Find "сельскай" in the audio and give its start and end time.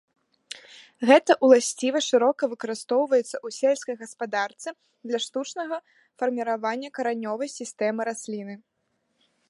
3.59-3.95